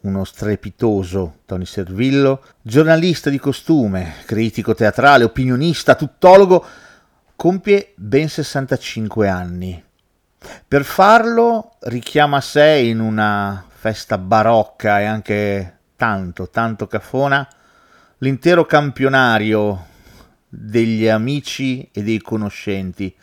[0.00, 6.64] uno strepitoso Tony Servillo, giornalista di costume, critico teatrale, opinionista, tuttologo,
[7.34, 9.84] compie ben 65 anni.
[10.66, 17.46] Per farlo richiama a sé in una festa barocca e anche tanto, tanto cafona
[18.18, 19.86] l'intero campionario
[20.48, 23.14] degli amici e dei conoscenti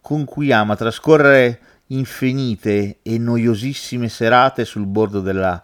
[0.00, 5.62] con cui ama trascorrere infinite e noiosissime serate sul bordo della,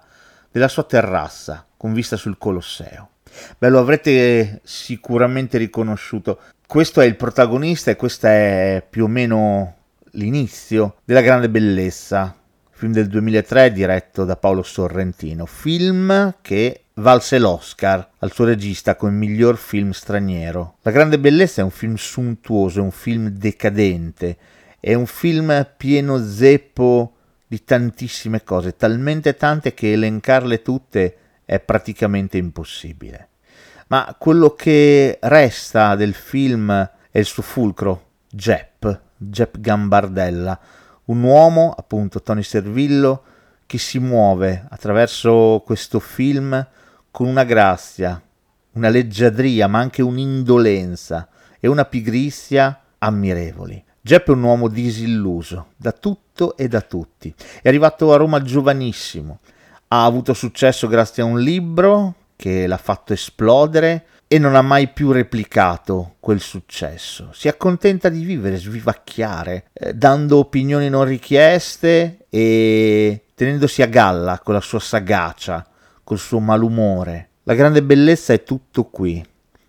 [0.59, 3.11] della sua terrazza con vista sul Colosseo.
[3.57, 6.41] Beh, lo avrete sicuramente riconosciuto.
[6.67, 9.77] Questo è il protagonista e questo è più o meno
[10.13, 12.37] l'inizio della grande bellezza,
[12.71, 19.13] film del 2003 diretto da Paolo Sorrentino, film che valse l'Oscar al suo regista come
[19.13, 20.77] miglior film straniero.
[20.83, 24.37] La grande bellezza è un film suntuoso, è un film decadente,
[24.81, 27.13] è un film pieno zeppo
[27.49, 33.29] di tantissime cose, talmente tante che elencarle tutte è praticamente impossibile.
[33.89, 36.71] Ma quello che resta del film
[37.11, 40.61] è il suo fulcro, Jep, Jep Gambardella,
[41.07, 43.23] un uomo, appunto Tony Servillo,
[43.65, 46.67] che si muove attraverso questo film
[47.11, 48.21] con una grazia,
[48.73, 53.83] una leggiadria, ma anche un'indolenza e una pigrizia ammirevoli.
[54.09, 57.31] Jep è un uomo disilluso da tutto e da tutti.
[57.61, 59.41] È arrivato a Roma giovanissimo,
[59.89, 64.89] ha avuto successo grazie a un libro che l'ha fatto esplodere e non ha mai
[64.89, 67.33] più replicato quel successo.
[67.35, 74.55] Si accontenta di vivere, svivacchiare, eh, dando opinioni non richieste e tenendosi a galla con
[74.55, 75.67] la sua sagacia,
[76.03, 77.29] col suo malumore.
[77.43, 79.23] La grande bellezza è tutto qui,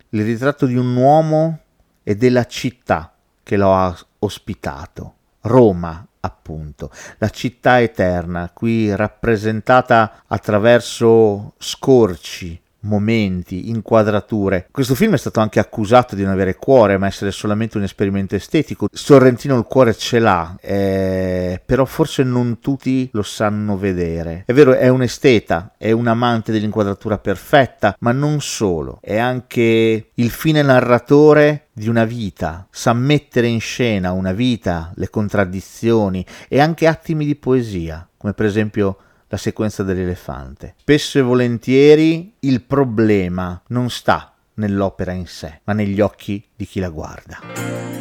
[0.08, 1.58] il ritratto di un uomo
[2.02, 3.12] e della città
[3.42, 14.68] che lo ha ospitato, Roma appunto, la città eterna, qui rappresentata attraverso scorci, momenti, inquadrature.
[14.70, 18.34] Questo film è stato anche accusato di non avere cuore, ma essere solamente un esperimento
[18.34, 18.88] estetico.
[18.90, 24.44] Sorrentino il cuore ce l'ha, eh, però forse non tutti lo sanno vedere.
[24.46, 30.10] È vero, è un esteta, è un amante dell'inquadratura perfetta, ma non solo, è anche
[30.14, 36.60] il fine narratore di una vita, sa mettere in scena una vita, le contraddizioni e
[36.60, 38.98] anche attimi di poesia, come per esempio
[39.28, 40.74] la sequenza dell'elefante.
[40.76, 46.80] Spesso e volentieri il problema non sta nell'opera in sé, ma negli occhi di chi
[46.80, 47.99] la guarda.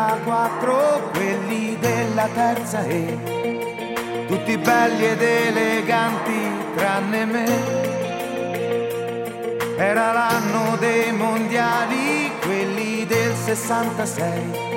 [0.00, 6.40] 34, quelli della terza E, tutti belli ed eleganti
[6.74, 7.44] tranne me.
[9.76, 14.68] Era l'anno dei mondiali, quelli del 66.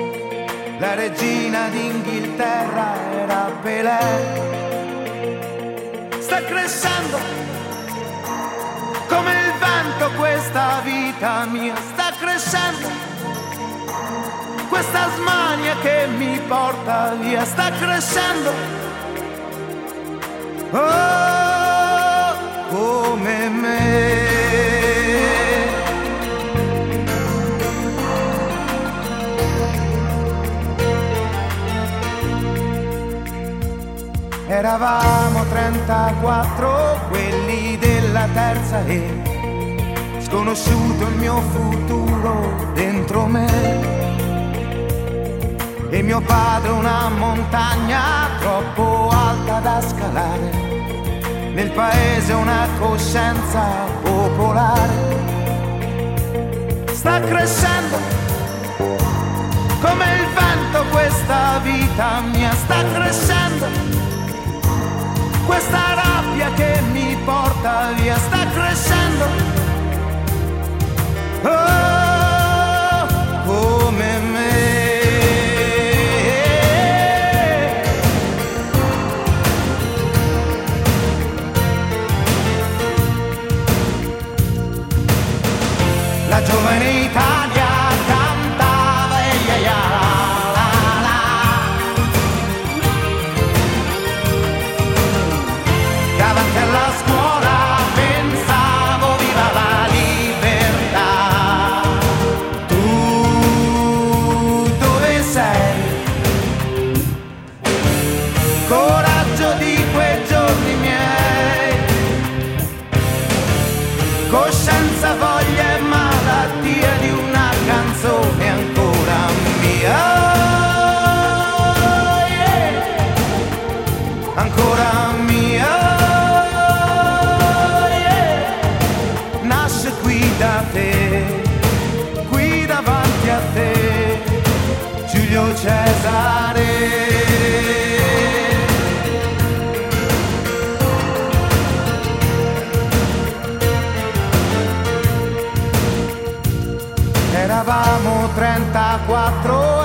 [0.78, 4.52] La regina d'Inghilterra era Pelé.
[6.18, 7.18] Sta crescendo
[9.08, 13.13] come il vento questa vita mia, sta crescendo
[14.74, 18.50] questa smania che mi porta via sta crescendo.
[20.72, 22.34] Oh,
[22.70, 24.32] come me.
[34.48, 44.23] Eravamo 34, quelli della terza E, sconosciuto il mio futuro dentro me
[45.94, 50.50] e mio padre una montagna troppo alta da scalare,
[51.54, 53.62] nel paese una coscienza
[54.02, 55.22] popolare.
[56.92, 57.96] Sta crescendo
[59.80, 63.83] come il vento questa vita mia, sta crescendo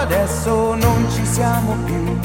[0.09, 2.19] adesso non ci siamo più.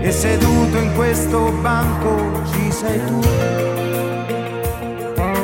[0.00, 3.20] E seduto in questo banco ci sei tu.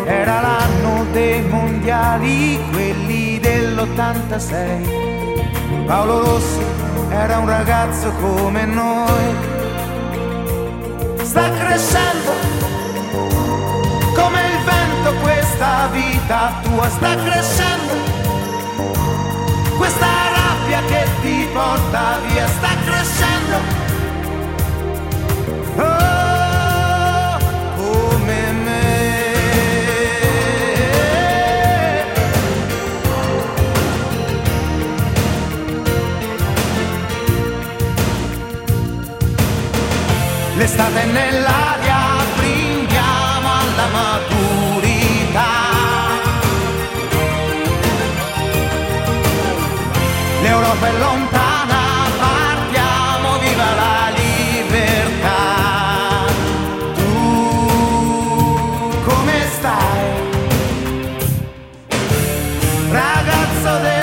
[0.05, 5.87] Era l'anno dei mondiali, quelli dell'86.
[5.87, 6.63] Paolo Rossi
[7.11, 9.51] era un ragazzo come noi.
[11.23, 12.31] Sta crescendo
[14.15, 17.95] come il vento questa vita tua sta crescendo.
[19.77, 20.32] Questa
[20.73, 23.81] rabbia che ti porta via sta crescendo.
[25.77, 26.12] Oh,
[50.83, 55.45] L'Europa è lontana, partiamo, viva la libertà.
[56.95, 57.05] Tu
[59.05, 60.11] come stai?
[62.91, 64.02] Ragazzo dell'86